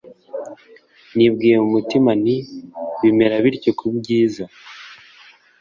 [1.15, 2.37] Nibwiye mu mutima nti
[3.01, 4.43] Bimera bityo kubyiza